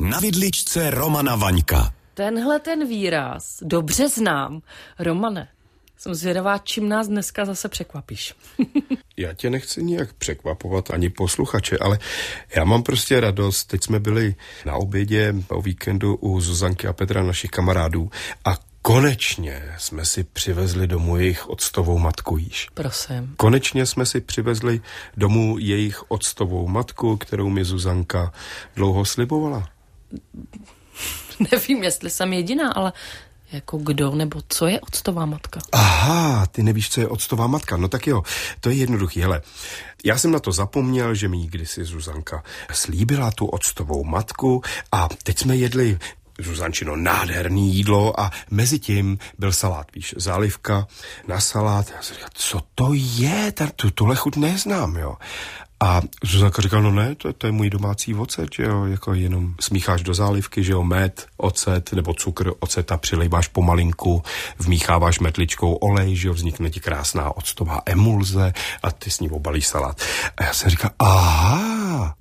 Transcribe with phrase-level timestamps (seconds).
[0.00, 1.92] Na vidličce Romana Vaňka.
[2.14, 4.62] Tenhle ten výraz dobře znám.
[4.98, 5.48] Romane,
[5.98, 8.34] jsem zvědavá, čím nás dneska zase překvapíš.
[9.16, 11.98] já tě nechci nijak překvapovat ani posluchače, ale
[12.56, 13.64] já mám prostě radost.
[13.64, 14.34] Teď jsme byli
[14.66, 18.10] na obědě o víkendu u Zuzanky a Petra, našich kamarádů,
[18.44, 22.68] a Konečně jsme si přivezli domů jejich octovou matku již.
[22.74, 23.34] Prosím.
[23.36, 24.80] Konečně jsme si přivezli
[25.16, 28.32] domů jejich octovou matku, kterou mi Zuzanka
[28.76, 29.68] dlouho slibovala.
[31.52, 32.92] Nevím, jestli jsem jediná, ale
[33.52, 35.60] jako kdo nebo co je octová matka?
[35.72, 37.76] Aha, ty nevíš, co je octová matka.
[37.76, 38.22] No tak jo,
[38.60, 39.20] to je jednoduchý.
[39.20, 39.42] Hele,
[40.04, 42.42] já jsem na to zapomněl, že mi kdysi Zuzanka
[42.72, 45.98] slíbila tu octovou matku a teď jsme jedli
[46.38, 50.86] Zuzančino, nádherný jídlo a mezi tím byl salát, víš, zálivka
[51.28, 51.92] na salát.
[51.96, 53.52] Já jsem říkal, co to je?
[53.76, 55.16] Tu, tuhle chuť neznám, jo.
[55.80, 59.54] A Zuzanka říkala, no ne, to, to je můj domácí ocet, že jo, jako jenom
[59.60, 64.22] smícháš do zálivky, že jo, med, ocet nebo cukr, ocet a přilejváš pomalinku,
[64.58, 69.66] vmícháváš metličkou olej, že jo, vznikne ti krásná octová emulze a ty s ní obalíš
[69.66, 70.00] salát.
[70.36, 71.75] A já jsem říkal, aha,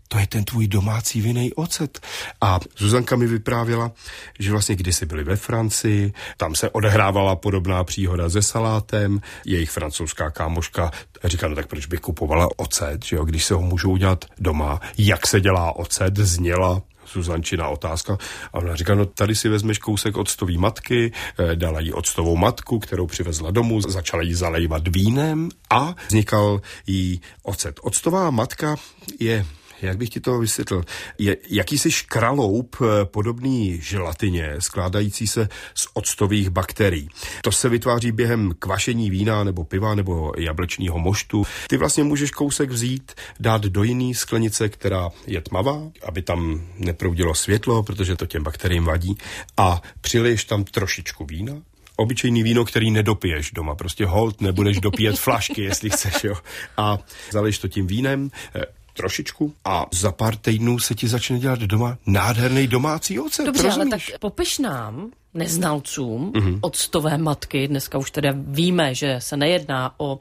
[0.08, 2.00] to je ten tvůj domácí vinej ocet.
[2.42, 3.92] A Zuzanka mi vyprávěla,
[4.40, 10.30] že vlastně kdysi byli ve Francii, tam se odehrávala podobná příhoda se salátem, jejich francouzská
[10.32, 10.92] kámoška
[11.24, 14.80] říká, no tak proč bych kupovala ocet, že jo, když se ho můžou udělat doma,
[14.98, 16.82] jak se dělá ocet, zněla
[17.14, 18.18] Zuzančina otázka.
[18.54, 22.80] A ona říká, no tady si vezmeš kousek octový matky, eh, dala jí octovou matku,
[22.80, 27.80] kterou přivezla domů, začala jí zalejvat vínem a vznikal jí ocet.
[27.82, 28.76] Octová matka
[29.20, 29.46] je
[29.82, 30.84] jak bych ti to vysvětlil,
[31.18, 37.10] je jakýsi škraloup eh, podobný želatině, skládající se z octových bakterií.
[37.42, 41.46] To se vytváří během kvašení vína nebo piva nebo jablečního moštu.
[41.70, 47.36] Ty vlastně můžeš kousek vzít, dát do jiný sklenice, která je tmavá, aby tam neproudilo
[47.36, 49.18] světlo, protože to těm bakteriím vadí,
[49.58, 51.54] a přiliješ tam trošičku vína,
[51.96, 53.76] obyčejný víno, který nedopiješ doma.
[53.76, 56.36] Prostě hold, nebudeš dopíjet flašky, jestli chceš, jo.
[56.78, 56.98] A
[57.32, 58.62] zaleješ to tím vínem, eh,
[58.96, 63.46] trošičku a za pár týdnů se ti začne dělat doma nádherný domácí ocet.
[63.46, 63.92] Dobře, rozumíš?
[63.92, 66.60] ale tak popiš nám, neznalcům mm-hmm.
[66.62, 67.68] octové matky.
[67.68, 70.20] Dneska už teda víme, že se nejedná o uh,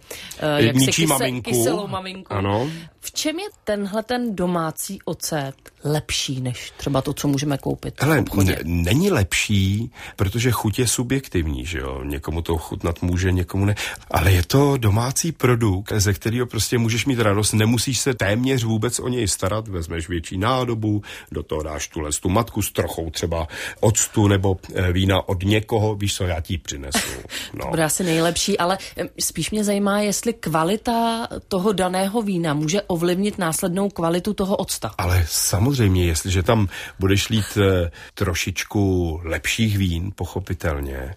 [0.56, 1.50] jak se kyse, maminku.
[1.50, 2.32] kyselou maminku.
[2.32, 2.70] Ano.
[3.00, 5.54] V čem je tenhle ten domácí ocet
[5.84, 11.66] lepší než třeba to, co můžeme koupit Hele, n- není lepší, protože chuť je subjektivní,
[11.66, 12.04] že jo.
[12.04, 13.74] Někomu to chutnat může, někomu ne.
[14.10, 18.98] Ale je to domácí produkt, ze kterého prostě můžeš mít radost, nemusíš se téměř vůbec
[18.98, 23.48] o něj starat, vezmeš větší nádobu, do toho dáš tuhle tu matku s trochou třeba
[23.80, 26.98] octu nebo eh, vína od někoho, víš co, já ti přinesu.
[27.54, 27.64] No.
[27.64, 28.78] to bude asi nejlepší, ale
[29.20, 34.90] spíš mě zajímá, jestli kvalita toho daného vína může ovlivnit následnou kvalitu toho octa.
[34.98, 41.14] Ale samozřejmě, jestliže tam budeš lít e, trošičku lepších vín, pochopitelně,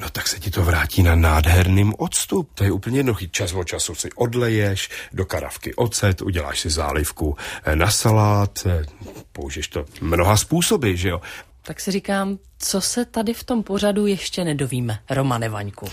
[0.00, 2.46] No tak se ti to vrátí na nádherným octu.
[2.54, 3.28] To je úplně jednoduchý.
[3.28, 8.84] Čas od času si odleješ do karavky ocet, uděláš si zálivku eh, na salát, eh,
[9.32, 11.20] použiješ to mnoha způsoby, že jo
[11.70, 15.86] tak si říkám, co se tady v tom pořadu ještě nedovíme, Romane Vaňku.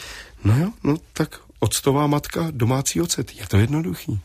[0.44, 4.20] No jo, no tak octová matka, domácí ocet, je to jednoduchý.